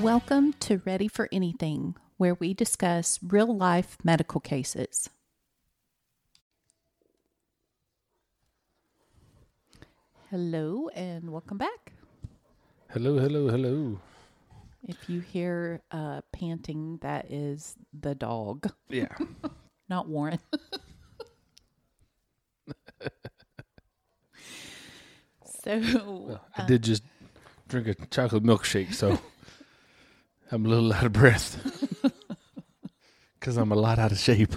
[0.00, 5.10] Welcome to Ready for Anything, where we discuss real life medical cases.
[10.30, 11.92] Hello, and welcome back.
[12.88, 14.00] Hello, hello, hello.
[14.88, 19.14] If you hear uh, panting, that is the dog, Yeah.
[19.90, 20.38] not Warren.
[25.62, 27.02] so, I did just
[27.68, 29.18] drink a chocolate milkshake, so
[30.52, 31.58] I'm a little out of breath.
[33.38, 34.52] Because I'm a lot out of shape.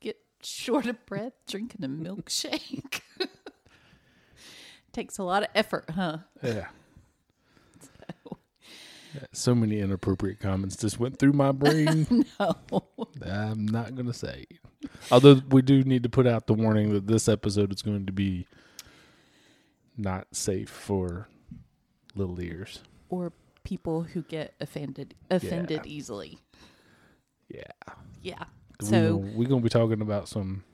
[0.00, 3.02] get short of breath drinking a milkshake.
[4.92, 6.18] Takes a lot of effort, huh?
[6.42, 6.68] Yeah.
[9.32, 12.24] So many inappropriate comments just went through my brain.
[12.40, 12.56] No.
[13.26, 14.46] I'm not going to say.
[15.10, 18.12] Although we do need to put out the warning that this episode is going to
[18.12, 18.46] be
[19.96, 21.28] not safe for
[22.14, 22.80] little ears.
[23.10, 23.32] Or
[23.64, 25.92] people who get offended offended Yeah.
[25.92, 26.38] easily.
[27.48, 27.62] Yeah.
[28.22, 28.44] Yeah.
[28.80, 30.64] So gonna, we're going to be talking about some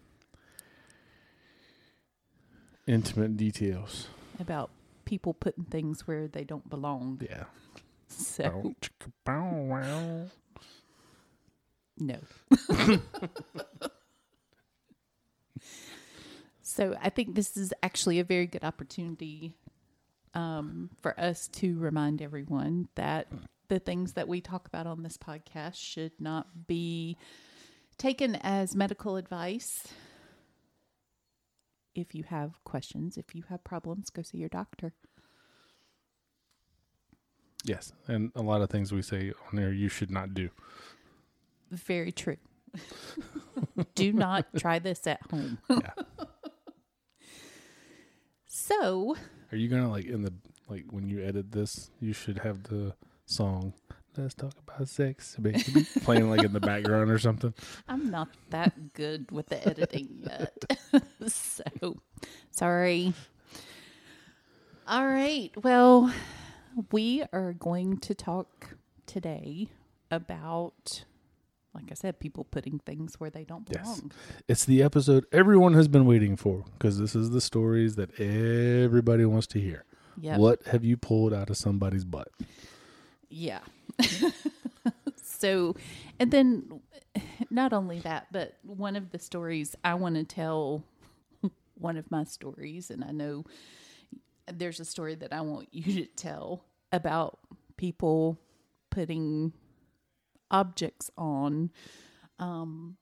[2.86, 4.08] intimate details.
[4.38, 4.70] about
[5.04, 7.20] people putting things where they don't belong.
[7.22, 7.44] Yeah.
[8.08, 10.26] So Bow, chicka, bow, wow.
[11.98, 12.18] no.
[16.62, 19.54] so I think this is actually a very good opportunity
[20.36, 23.26] um, for us to remind everyone that
[23.68, 27.16] the things that we talk about on this podcast should not be
[27.96, 29.88] taken as medical advice.
[31.94, 34.92] If you have questions, if you have problems, go see your doctor.
[37.64, 40.50] Yes, and a lot of things we say on there you should not do.
[41.70, 42.36] Very true.
[43.94, 45.58] Do not try this at home.
[45.70, 45.92] Yeah.
[48.58, 49.14] So,
[49.56, 50.34] Are you gonna like in the
[50.68, 51.90] like when you edit this?
[51.98, 52.92] You should have the
[53.24, 53.72] song
[54.14, 55.64] "Let's Talk About Sex," baby,
[56.02, 57.54] playing like in the background or something.
[57.88, 60.78] I'm not that good with the editing yet.
[61.26, 61.96] so,
[62.50, 63.14] sorry.
[64.86, 65.50] All right.
[65.64, 66.12] Well,
[66.92, 69.68] we are going to talk today
[70.10, 71.06] about,
[71.76, 74.10] like I said, people putting things where they don't belong.
[74.10, 74.40] Yes.
[74.48, 79.24] It's the episode everyone has been waiting for because this is the stories that everybody
[79.26, 79.84] wants to hear.
[80.20, 80.38] Yep.
[80.38, 82.28] What have you pulled out of somebody's butt?
[83.28, 83.60] Yeah.
[85.22, 85.76] so,
[86.18, 86.80] and then
[87.50, 90.82] not only that, but one of the stories I want to tell,
[91.74, 93.44] one of my stories, and I know
[94.50, 97.38] there's a story that I want you to tell about
[97.76, 98.38] people
[98.90, 99.52] putting
[100.50, 101.70] objects on,
[102.38, 102.96] um,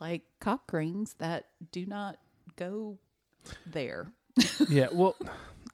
[0.00, 2.18] like cock rings that do not
[2.56, 2.98] go
[3.66, 4.12] there.
[4.68, 5.16] yeah, well,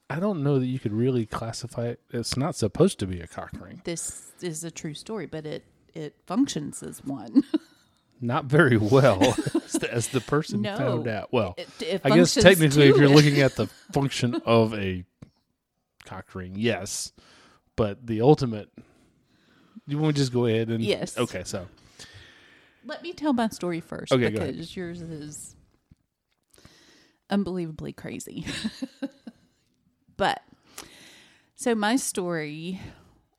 [0.09, 1.99] I don't know that you could really classify it.
[2.11, 3.81] It's not supposed to be a cock ring.
[3.83, 5.63] This is a true story, but it
[5.93, 7.43] it functions as one.
[8.21, 9.21] Not very well,
[9.65, 10.77] as, the, as the person No.
[10.77, 11.33] found out.
[11.33, 15.03] Well, It, it I guess technically, if you're looking at the function of a
[16.05, 17.11] cock ring, yes,
[17.75, 18.69] but the ultimate.
[19.87, 21.17] You want to just go ahead and Yes.
[21.17, 21.67] Okay, so
[22.85, 25.55] Let me tell my story first Okay, because yours is
[27.29, 28.45] unbelievably crazy.
[30.17, 30.41] but
[31.55, 32.79] so my story,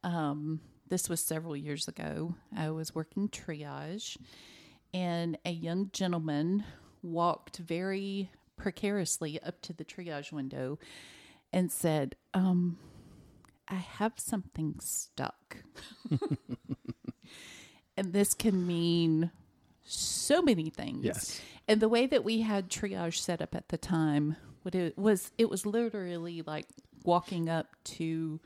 [0.03, 2.35] um, this was several years ago.
[2.57, 4.17] I was working triage,
[4.95, 6.65] and a young gentleman
[7.03, 10.79] walked very precariously up to the triage window
[11.53, 12.79] and said, um,
[13.69, 15.57] I have something stuck.
[17.97, 19.31] and this can mean
[19.85, 21.05] so many things.
[21.05, 21.41] Yes.
[21.69, 25.33] And the way that we had triage set up at the time, what it was,
[25.39, 26.67] it was literally like
[27.05, 28.41] walking up to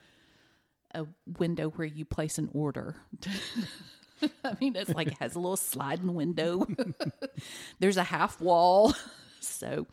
[0.94, 1.06] a
[1.38, 2.96] window where you place an order.
[4.44, 6.66] I mean, it's like it has a little sliding window.
[7.78, 8.94] There's a half wall.
[9.40, 9.86] So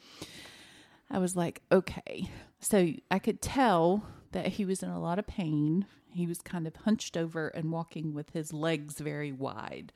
[1.09, 2.29] I was like, okay.
[2.59, 5.85] So I could tell that he was in a lot of pain.
[6.11, 9.91] He was kind of hunched over and walking with his legs very wide.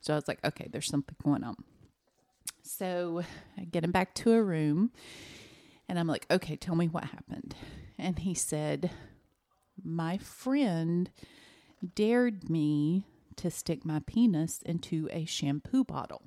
[0.00, 1.56] So I was like, okay, there's something going on.
[2.62, 3.22] So
[3.56, 4.90] I get him back to a room
[5.88, 7.54] and I'm like, okay, tell me what happened.
[7.98, 8.90] And he said,
[9.82, 11.10] my friend
[11.94, 13.06] dared me
[13.36, 16.22] to stick my penis into a shampoo bottle.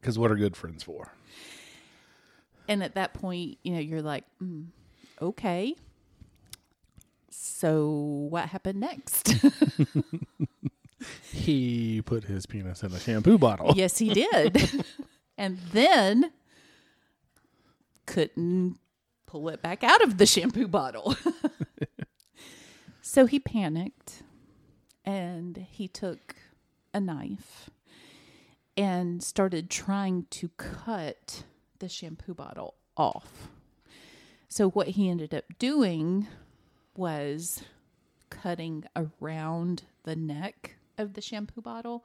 [0.00, 1.12] because what are good friends for?
[2.68, 4.66] And at that point, you know, you're like, mm,
[5.20, 5.74] okay.
[7.30, 7.88] So
[8.30, 9.34] what happened next?
[11.32, 13.72] He put his penis in a shampoo bottle.
[13.74, 14.84] yes, he did.
[15.38, 16.32] and then
[18.06, 18.78] couldn't
[19.26, 21.16] pull it back out of the shampoo bottle.
[23.02, 24.22] So he panicked
[25.04, 26.36] and he took
[26.94, 27.68] a knife
[28.76, 31.42] and started trying to cut
[31.80, 33.48] the shampoo bottle off.
[34.52, 36.26] So, what he ended up doing
[36.96, 37.62] was
[38.30, 42.04] cutting around the neck of the shampoo bottle.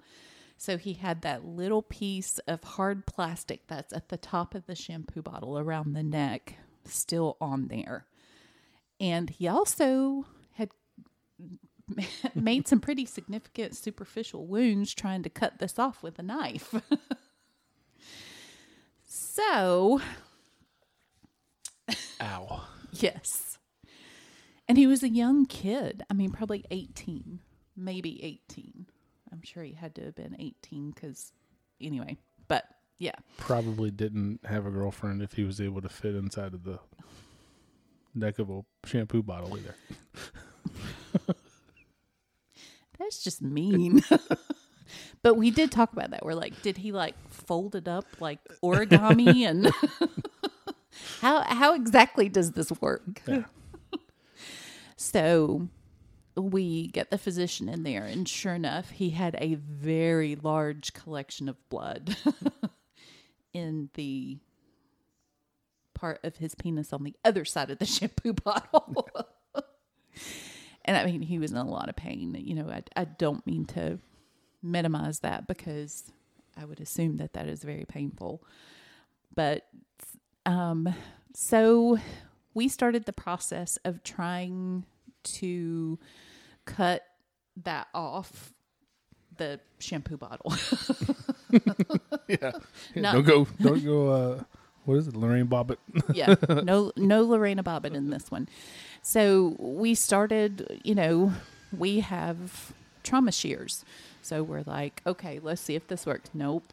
[0.56, 4.76] So, he had that little piece of hard plastic that's at the top of the
[4.76, 8.06] shampoo bottle around the neck still on there.
[9.00, 10.70] And he also had
[12.36, 16.76] made some pretty significant superficial wounds trying to cut this off with a knife.
[19.04, 20.00] so.
[23.02, 23.58] Yes.
[24.68, 26.04] And he was a young kid.
[26.10, 27.40] I mean, probably 18,
[27.76, 28.88] maybe 18.
[29.32, 31.32] I'm sure he had to have been 18 because,
[31.80, 32.66] anyway, but
[32.98, 33.16] yeah.
[33.38, 36.80] Probably didn't have a girlfriend if he was able to fit inside of the
[38.14, 39.76] neck of a shampoo bottle either.
[43.00, 44.02] That's just mean.
[45.22, 46.26] but we did talk about that.
[46.26, 49.72] We're like, did he like fold it up like origami and
[51.26, 53.22] how how exactly does this work?
[53.28, 53.44] Yeah.
[54.98, 55.68] So
[56.38, 61.50] we get the physician in there and sure enough, he had a very large collection
[61.50, 62.16] of blood
[63.54, 64.38] in the
[65.94, 69.10] part of his penis on the other side of the shampoo bottle.
[70.86, 72.36] and I mean, he was in a lot of pain.
[72.40, 74.00] You know, I, I don't mean to
[74.64, 76.12] minimize that because
[76.58, 78.44] I would assume that that is very painful.
[79.36, 79.68] But
[80.46, 80.94] um,
[81.34, 81.98] so
[82.54, 84.86] we started the process of trying
[85.24, 86.00] to
[86.66, 87.04] cut
[87.64, 88.54] that off
[89.38, 90.54] the shampoo bottle.
[92.28, 92.52] Yeah.
[92.96, 93.48] Not- Don't go.
[93.62, 94.10] Don't go.
[94.10, 94.44] Uh,
[94.86, 95.78] what is it, Lorraine Bobbitt?
[96.14, 98.48] yeah, no, no Lorena Bobbitt in this one.
[99.02, 101.34] So we started, you know,
[101.76, 103.84] we have trauma shears.
[104.22, 106.30] So we're like, okay, let's see if this works.
[106.34, 106.72] Nope,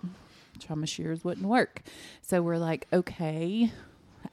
[0.62, 1.82] trauma shears wouldn't work.
[2.20, 3.70] So we're like, okay,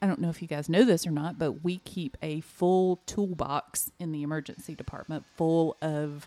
[0.00, 3.00] I don't know if you guys know this or not, but we keep a full
[3.06, 6.26] toolbox in the emergency department full of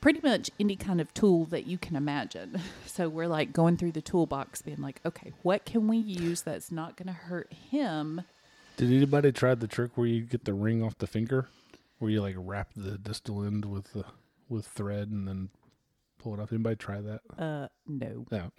[0.00, 2.60] pretty much any kind of tool that you can imagine.
[2.92, 6.70] So we're like going through the toolbox, being like, okay, what can we use that's
[6.70, 8.20] not going to hurt him?
[8.76, 11.48] Did anybody try the trick where you get the ring off the finger,
[11.98, 14.04] where you like wrap the distal end with the
[14.50, 15.48] with thread and then
[16.18, 16.52] pull it off?
[16.52, 17.20] Anybody try that?
[17.38, 18.52] Uh, no, No.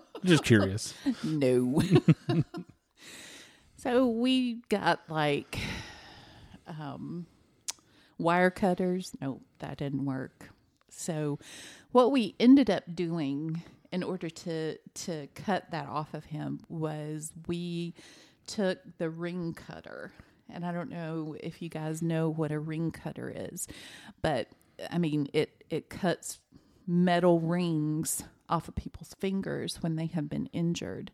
[0.24, 0.94] Just curious.
[1.24, 1.82] no.
[3.76, 5.58] so we got like
[6.66, 7.26] um,
[8.18, 9.12] wire cutters.
[9.20, 10.50] No, that didn't work.
[10.88, 11.38] So
[11.92, 13.62] what we ended up doing
[13.92, 17.94] in order to to cut that off of him was we
[18.46, 20.12] took the ring cutter.
[20.52, 23.66] And I don't know if you guys know what a ring cutter is,
[24.22, 24.48] but
[24.90, 26.40] I mean it it cuts
[26.86, 31.12] metal rings off of people's fingers when they have been injured.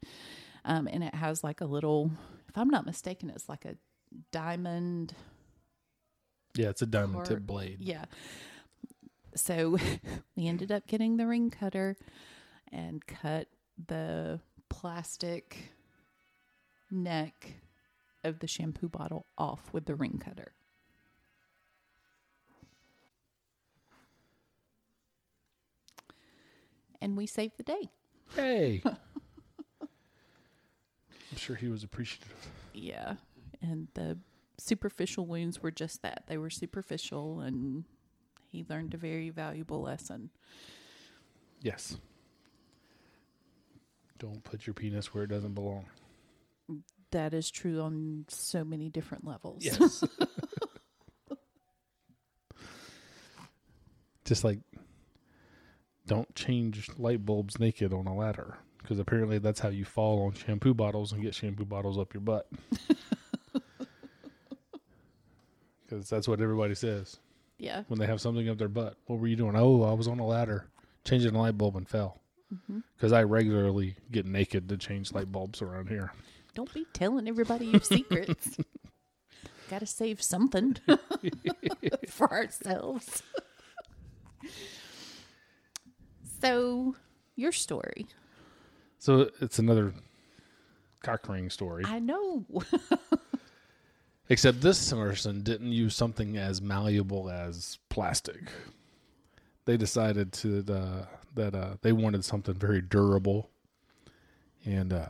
[0.64, 2.10] Um, and it has like a little,
[2.48, 3.76] if I'm not mistaken, it's like a
[4.32, 5.14] diamond.
[6.56, 7.78] Yeah, it's a diamond tip blade.
[7.80, 8.06] Yeah.
[9.36, 9.78] So
[10.36, 11.96] we ended up getting the ring cutter
[12.72, 13.48] and cut
[13.86, 15.72] the plastic
[16.90, 17.54] neck
[18.24, 20.52] of the shampoo bottle off with the ring cutter.
[27.06, 27.88] And we saved the day.
[28.34, 28.82] Hey.
[28.84, 28.96] I'm
[31.36, 32.34] sure he was appreciative.
[32.74, 33.14] Yeah.
[33.62, 34.18] And the
[34.58, 36.24] superficial wounds were just that.
[36.26, 37.84] They were superficial, and
[38.50, 40.30] he learned a very valuable lesson.
[41.62, 41.96] Yes.
[44.18, 45.84] Don't put your penis where it doesn't belong.
[47.12, 49.64] That is true on so many different levels.
[49.64, 50.02] Yes.
[54.24, 54.58] Just like
[56.06, 60.32] don't change light bulbs naked on a ladder because apparently that's how you fall on
[60.32, 62.48] shampoo bottles and get shampoo bottles up your butt.
[65.88, 67.18] Because that's what everybody says
[67.58, 67.84] Yeah.
[67.88, 68.96] when they have something up their butt.
[69.06, 69.54] What were you doing?
[69.56, 70.66] Oh, I was on a ladder
[71.04, 72.20] changing a light bulb and fell.
[72.52, 72.80] Mm-hmm.
[72.96, 76.12] Because I regularly get naked to change light bulbs around here.
[76.54, 78.56] Don't be telling everybody your secrets.
[79.70, 80.76] Got to save something
[82.08, 83.22] for ourselves.
[86.40, 86.96] So,
[87.34, 88.06] your story.
[88.98, 89.94] So it's another
[91.02, 91.84] cock ring story.
[91.86, 92.44] I know.
[94.28, 98.50] Except this person didn't use something as malleable as plastic.
[99.66, 103.50] They decided to uh, that uh, they wanted something very durable
[104.64, 105.08] and uh,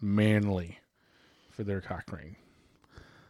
[0.00, 0.80] manly
[1.50, 2.36] for their cock ring.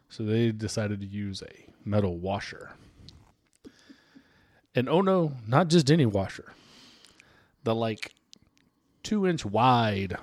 [0.09, 2.73] So they decided to use a metal washer.
[4.75, 6.53] And oh no, not just any washer.
[7.65, 8.15] The like
[9.03, 10.17] two inch wide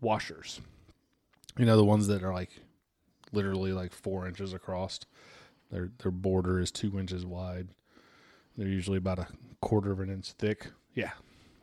[0.00, 0.60] washers.
[1.58, 2.50] You know, the ones that are like
[3.32, 5.00] literally like four inches across.
[5.70, 7.68] Their their border is two inches wide.
[8.56, 9.28] They're usually about a
[9.60, 10.68] quarter of an inch thick.
[10.94, 11.12] Yeah.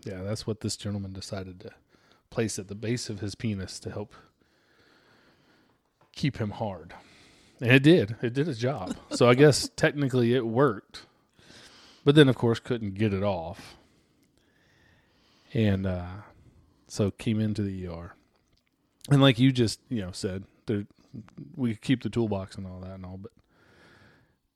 [0.03, 1.71] Yeah, that's what this gentleman decided to
[2.29, 4.15] place at the base of his penis to help
[6.13, 6.93] keep him hard.
[7.59, 8.15] And it did.
[8.21, 8.95] It did its job.
[9.11, 11.05] so I guess technically it worked.
[12.03, 13.77] But then of course couldn't get it off.
[15.53, 16.07] And uh
[16.87, 18.13] so came into the ER.
[19.09, 20.85] And like you just, you know, said, there
[21.55, 23.31] we keep the toolbox and all that and all, but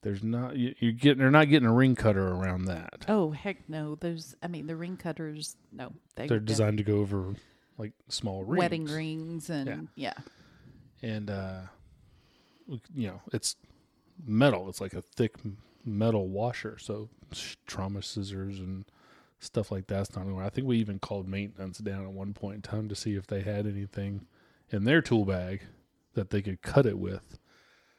[0.01, 3.05] there's not you, you're getting they're not getting a ring cutter around that.
[3.07, 3.95] Oh heck no!
[3.95, 5.55] Those I mean the ring cutters.
[5.71, 7.33] No, they, They're designed to go over
[7.77, 8.59] like small rings.
[8.59, 10.13] wedding rings and yeah.
[11.01, 11.61] and uh
[12.95, 13.55] you know it's
[14.25, 15.35] metal it's like a thick
[15.83, 17.09] metal washer so
[17.67, 18.85] trauma scissors and
[19.39, 22.55] stuff like that's not anywhere i think we even called maintenance down at one point
[22.55, 24.25] in time to see if they had anything
[24.69, 25.61] in their tool bag
[26.13, 27.37] that they could cut it with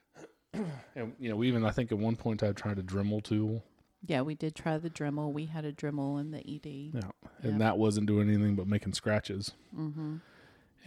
[0.95, 3.63] and you know we even i think at one point i tried a dremel tool
[4.07, 5.33] Yeah, we did try the Dremel.
[5.33, 6.67] We had a Dremel in the ED.
[6.95, 7.11] yeah,
[7.43, 7.59] and Yeah.
[7.59, 10.17] that wasn't doing anything but making scratches Mm-hmm.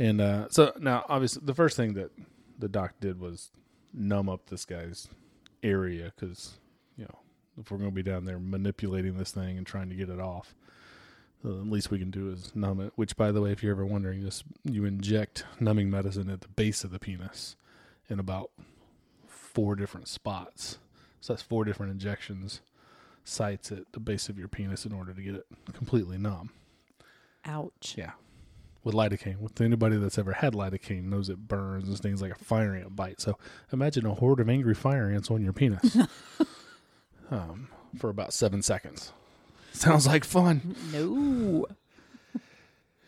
[0.02, 2.12] And uh, so now, obviously, the first thing that
[2.58, 3.52] the doc did was
[3.94, 5.10] numb up this guy's
[5.62, 6.58] area because,
[6.96, 7.20] you know,
[7.60, 10.20] if we're going to be down there manipulating this thing and trying to get it
[10.20, 10.56] off,
[11.44, 12.94] the least we can do is numb it.
[12.96, 16.48] Which, by the way, if you're ever wondering, this you inject numbing medicine at the
[16.50, 17.56] base of the penis
[18.10, 18.52] in about
[19.28, 20.80] four different spots.
[21.22, 22.62] So that's four different injections
[23.24, 26.50] sites at the base of your penis in order to get it completely numb
[27.46, 27.96] Ouch.
[27.98, 28.12] Yeah.
[28.84, 29.38] with lidocaine.
[29.40, 32.96] With anybody that's ever had lidocaine knows it burns and stings like a fire ant
[32.96, 33.22] bite.
[33.22, 33.38] So
[33.72, 35.98] imagine a horde of angry fire ants on your penis
[37.30, 39.12] um, for about seven seconds.
[39.72, 40.76] Sounds like fun.
[40.92, 41.68] No.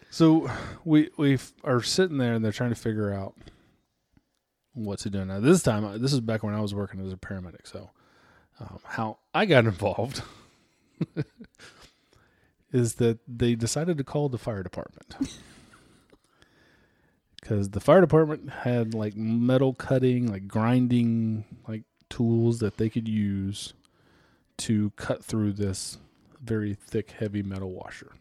[0.09, 0.49] So
[0.83, 3.35] we we are sitting there and they're trying to figure out
[4.73, 5.23] what to do.
[5.25, 7.65] Now this time, uh, this is back when I was working as a paramedic.
[7.65, 7.89] So
[8.59, 10.21] um, how I got involved
[12.71, 15.15] is that they decided to call the fire department
[17.41, 23.07] because the fire department had like metal cutting, like grinding, like tools that they could
[23.07, 23.73] use
[24.61, 25.97] to cut through this
[26.41, 28.13] very thick, heavy metal washer.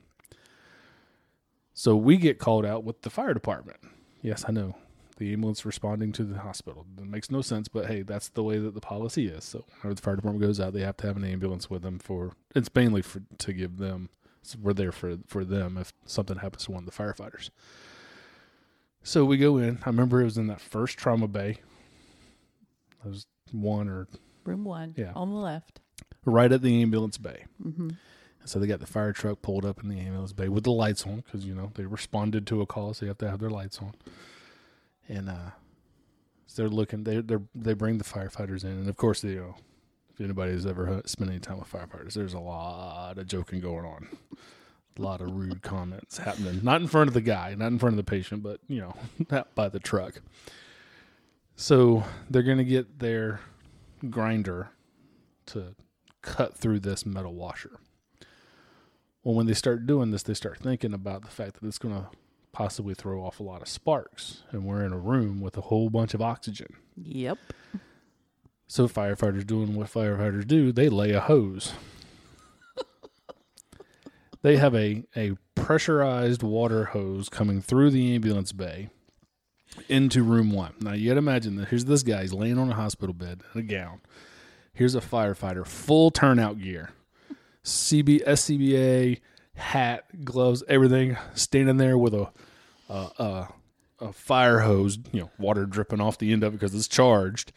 [1.74, 3.78] So we get called out with the fire department.
[4.22, 4.74] Yes, I know.
[5.18, 6.86] The ambulance responding to the hospital.
[6.96, 9.44] It makes no sense, but hey, that's the way that the policy is.
[9.44, 11.98] So whenever the fire department goes out, they have to have an ambulance with them
[11.98, 14.08] for it's mainly for to give them
[14.42, 17.50] so we're there for for them if something happens to one of the firefighters.
[19.02, 19.78] So we go in.
[19.84, 21.58] I remember it was in that first trauma bay.
[23.04, 24.06] It was one or
[24.44, 24.94] Room one.
[24.96, 25.12] Yeah.
[25.14, 25.80] On the left.
[26.24, 27.44] Right at the ambulance bay.
[27.64, 27.90] Mm-hmm.
[28.44, 31.06] So they got the fire truck pulled up in the ambulance bay with the lights
[31.06, 33.50] on because you know they responded to a call, so you have to have their
[33.50, 33.94] lights on.
[35.08, 35.50] And uh,
[36.46, 37.04] so they're looking.
[37.04, 39.56] They they they bring the firefighters in, and of course, you know,
[40.12, 44.08] if anybody's ever spent any time with firefighters, there's a lot of joking going on,
[44.98, 46.60] a lot of rude comments happening.
[46.62, 48.94] Not in front of the guy, not in front of the patient, but you know,
[49.30, 50.20] not by the truck.
[51.56, 53.40] So they're gonna get their
[54.08, 54.70] grinder
[55.46, 55.74] to
[56.22, 57.78] cut through this metal washer.
[59.22, 61.94] Well, when they start doing this, they start thinking about the fact that it's going
[61.94, 62.08] to
[62.52, 65.90] possibly throw off a lot of sparks, and we're in a room with a whole
[65.90, 66.74] bunch of oxygen.
[66.96, 67.38] Yep.
[68.66, 71.72] So firefighters doing what firefighters do, they lay a hose.
[74.42, 78.88] they have a, a pressurized water hose coming through the ambulance bay
[79.88, 80.74] into room one.
[80.80, 83.60] Now you gotta imagine that here's this guy, he's laying on a hospital bed in
[83.60, 84.00] a gown.
[84.72, 86.90] Here's a firefighter, full turnout gear.
[87.64, 89.20] CB SCBA,
[89.54, 92.28] hat, gloves, everything, standing there with a
[92.90, 93.48] a,
[94.12, 97.52] fire hose, you know, water dripping off the end of it because it's charged.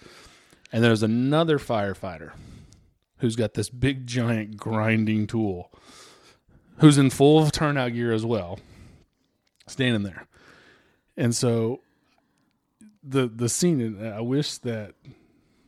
[0.71, 2.33] And there's another firefighter
[3.17, 5.71] who's got this big giant grinding tool,
[6.79, 8.59] who's in full turnout gear as well,
[9.67, 10.27] standing there.
[11.15, 11.79] And so
[13.03, 14.95] the the scene, I wish that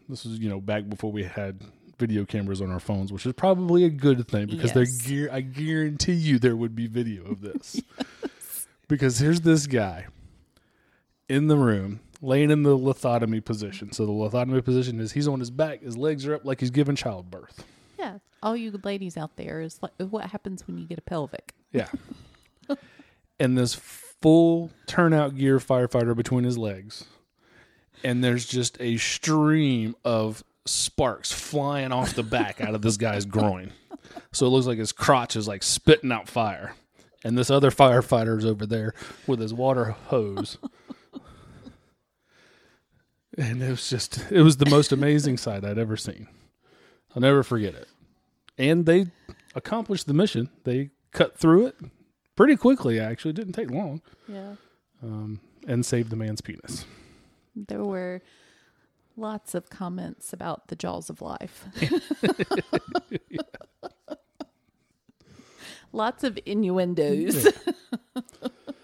[0.09, 1.61] this was you know back before we had
[1.97, 4.99] video cameras on our phones, which is probably a good thing because Yes.
[4.99, 5.29] they're gear.
[5.31, 7.79] I guarantee you there would be video of this
[8.87, 10.07] because here's this guy
[11.29, 13.91] in the room laying in the lithotomy position.
[13.91, 16.71] So the lithotomy position is he's on his back, his legs are up like he's
[16.71, 17.63] giving childbirth.
[17.97, 18.19] Yeah.
[18.43, 21.53] All you ladies out there is like what happens when you get a pelvic.
[21.71, 21.87] Yeah.
[23.39, 27.05] and this full turnout gear firefighter between his legs.
[28.03, 33.25] And there's just a stream of sparks flying off the back out of this guy's
[33.25, 33.71] groin.
[34.31, 36.75] So it looks like his crotch is like spitting out fire.
[37.23, 38.93] And this other firefighter's over there
[39.25, 40.57] with his water hose.
[43.37, 46.27] and it was just, it was the most amazing sight I'd ever seen.
[47.15, 47.87] I'll never forget it.
[48.57, 49.07] And they
[49.55, 50.49] accomplished the mission.
[50.65, 51.75] They cut through it
[52.35, 53.31] pretty quickly, actually.
[53.31, 54.01] It didn't take long.
[54.27, 54.55] Yeah.
[55.01, 56.85] Um, and saved the man's penis.
[57.55, 58.21] There were
[59.17, 61.65] lots of comments about the jaws of life.
[65.91, 67.47] lots of innuendos.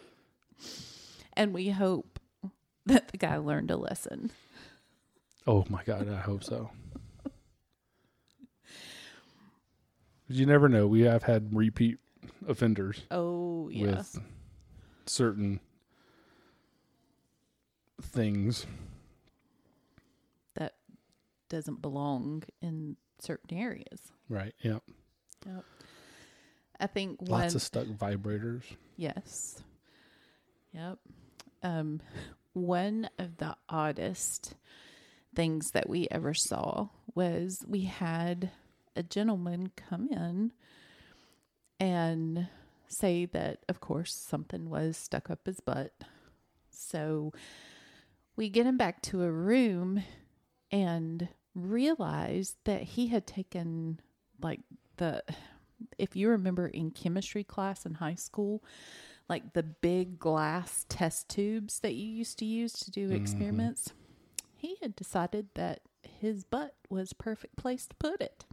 [1.33, 2.19] and we hope
[2.85, 4.31] that the guy learned a lesson.
[5.47, 6.69] Oh my God, I hope so.
[10.27, 10.87] you never know.
[10.87, 11.97] We have had repeat
[12.47, 13.97] offenders Oh, yeah.
[13.97, 14.19] with
[15.05, 15.59] certain
[18.03, 18.65] things.
[20.55, 20.75] that
[21.49, 24.11] doesn't belong in certain areas.
[24.29, 24.53] Right.
[24.61, 24.79] Yeah.
[25.45, 25.63] Yep.
[26.79, 28.63] I think Lots one of stuck vibrators.
[28.97, 29.63] Yes.
[30.73, 30.97] Yep.
[31.63, 32.01] Um,
[32.53, 34.55] one of the oddest
[35.35, 38.51] things that we ever saw was we had
[38.95, 40.51] a gentleman come in
[41.79, 42.47] and
[42.87, 45.93] say that, of course, something was stuck up his butt.
[46.71, 47.31] So
[48.35, 50.03] we get him back to a room
[50.71, 53.99] and realize that he had taken,
[54.41, 54.61] like,
[54.97, 55.23] the
[55.97, 58.63] if you remember in chemistry class in high school,
[59.29, 63.15] like the big glass test tubes that you used to use to do mm-hmm.
[63.15, 63.93] experiments,
[64.55, 65.81] he had decided that
[66.19, 68.45] his butt was perfect place to put it.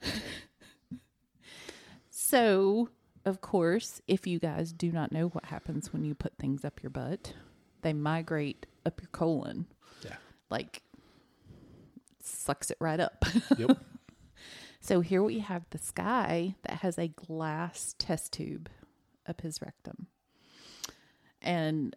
[2.10, 2.90] so,
[3.24, 6.82] of course, if you guys do not know what happens when you put things up
[6.82, 7.34] your butt,
[7.82, 9.66] they migrate up your colon.
[10.04, 10.16] Yeah.
[10.50, 10.82] Like
[12.22, 13.24] sucks it right up.
[13.56, 13.78] Yep.
[14.86, 18.68] So here we have this guy that has a glass test tube
[19.26, 20.06] up his rectum.
[21.42, 21.96] And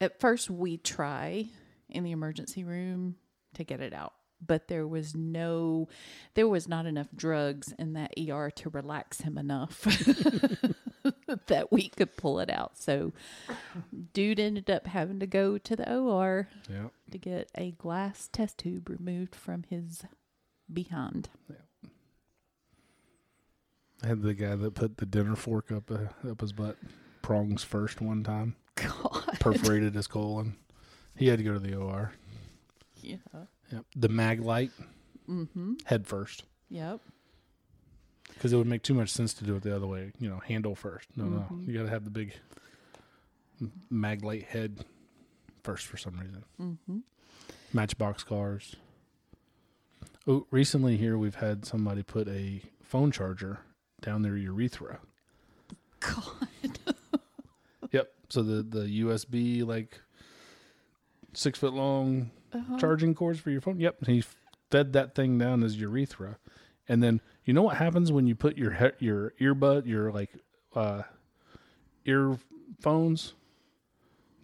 [0.00, 1.48] at first we try
[1.90, 3.16] in the emergency room
[3.56, 5.88] to get it out, but there was no
[6.32, 9.86] there was not enough drugs in that ER to relax him enough
[11.46, 12.78] that we could pull it out.
[12.78, 13.12] So
[14.12, 16.88] dude ended up having to go to the OR yeah.
[17.10, 20.04] to get a glass test tube removed from his
[20.72, 21.28] behind.
[24.02, 26.76] I had the guy that put the dinner fork up uh, up his butt,
[27.22, 29.36] prongs first one time, God.
[29.40, 30.56] perforated his colon.
[31.16, 32.12] He had to go to the OR.
[33.02, 33.16] Yeah.
[33.70, 33.84] Yep.
[33.96, 34.70] The mag light,
[35.28, 35.74] Mm-hmm.
[35.84, 36.44] head first.
[36.70, 37.00] Yep.
[38.40, 40.12] Because it would make too much sense to do it the other way.
[40.18, 41.08] You know, handle first.
[41.14, 41.30] No, Mhm.
[41.50, 42.32] no, you got to have the big
[43.92, 44.86] maglite head
[45.62, 46.44] first for some reason.
[46.58, 46.98] Mm-hmm.
[47.74, 48.76] Matchbox cars.
[50.26, 53.60] Oh, recently here we've had somebody put a phone charger
[54.00, 55.00] down their urethra.
[56.00, 56.24] God.
[57.92, 58.12] Yep.
[58.28, 60.00] So the the USB like
[61.32, 62.78] six foot long Uh-huh.
[62.78, 63.80] charging cords for your phone.
[63.80, 64.06] Yep.
[64.06, 64.22] He
[64.70, 66.38] fed that thing down his urethra,
[66.88, 67.20] and then
[67.50, 70.30] you know what happens when you put your he- your earbud, your like
[70.76, 71.02] uh,
[72.04, 73.34] earphones,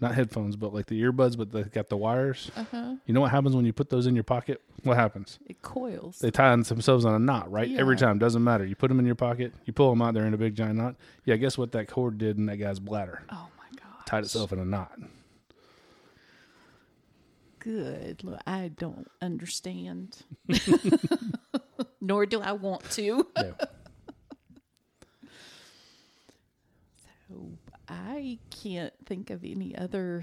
[0.03, 2.51] not headphones, but like the earbuds, but they got the wires.
[2.57, 2.97] Uh-huh.
[3.07, 4.61] You know what happens when you put those in your pocket?
[4.83, 5.38] What happens?
[5.47, 6.19] It coils.
[6.19, 7.71] They tie themselves on a knot, right?
[7.79, 8.66] Every time, doesn't matter.
[8.66, 10.75] You put them in your pocket, you pull them out, they're in a big giant
[10.75, 10.97] knot.
[11.25, 13.23] Yeah, guess what that cord did in that guy's bladder?
[13.31, 14.05] oh my God.
[14.05, 14.99] Tied itself in a knot.
[17.61, 18.25] Good.
[18.25, 20.25] Look, I don't understand.
[22.07, 23.27] Nor do I want to.
[23.37, 23.55] No.
[27.29, 30.23] So I can't think of any other.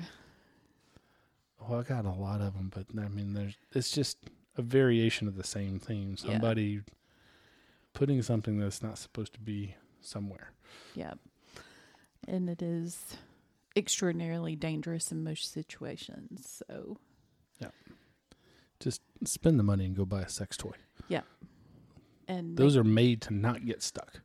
[1.59, 4.19] Well, I got a lot of them, but I mean, there's it's just
[4.57, 6.15] a variation of the same theme.
[6.17, 6.31] Yeah.
[6.31, 6.81] Somebody
[7.93, 10.53] putting something that's not supposed to be somewhere.
[10.95, 11.13] Yeah,
[12.25, 13.17] And it is
[13.75, 16.63] extraordinarily dangerous in most situations.
[16.67, 16.97] So,
[17.59, 17.69] yeah,
[18.79, 20.71] Just spend the money and go buy a sex toy.
[22.27, 24.21] And Those are made to not get stuck.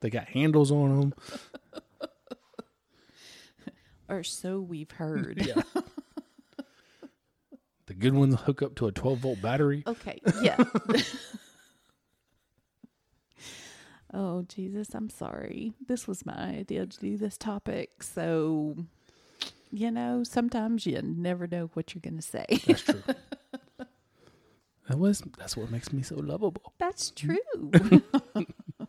[0.00, 1.14] they got handles on them.
[4.08, 5.44] Or so we've heard.
[5.46, 5.62] Yeah.
[7.86, 9.82] the good ones hook up to a 12 volt battery.
[9.86, 10.62] Okay, yeah.
[14.14, 15.72] oh, Jesus, I'm sorry.
[15.86, 18.02] This was my idea to do this topic.
[18.02, 18.76] So,
[19.70, 22.44] you know, sometimes you never know what you're going to say.
[22.66, 23.02] That's true.
[24.92, 26.74] that was that's what makes me so lovable.
[26.78, 27.70] That's mm-hmm.
[27.70, 28.46] true.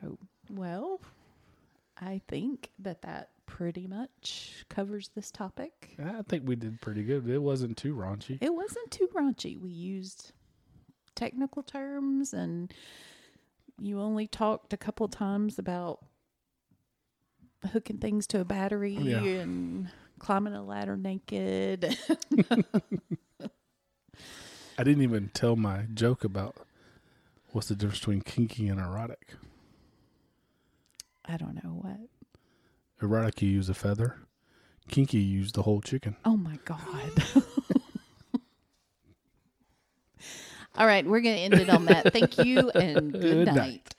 [0.00, 1.00] so, well,
[2.00, 5.96] I think that that pretty much covers this topic.
[5.98, 7.28] I think we did pretty good.
[7.28, 8.38] It wasn't too raunchy.
[8.40, 9.60] It wasn't too raunchy.
[9.60, 10.30] We used
[11.16, 12.72] technical terms and
[13.80, 15.98] you only talked a couple times about
[17.72, 19.18] hooking things to a battery Yeah.
[19.18, 21.98] and climbing a ladder naked.
[24.78, 26.54] I didn't even tell my joke about
[27.50, 29.34] what's the difference between kinky and erotic.
[31.24, 31.98] I don't know what.
[33.02, 34.16] Erotic, you use a feather.
[34.88, 36.16] Kinky, you use the whole chicken.
[36.24, 36.80] Oh my God.
[40.76, 42.12] All right, we're going to end it on that.
[42.12, 43.56] Thank you and good, Good night.
[43.56, 43.94] night.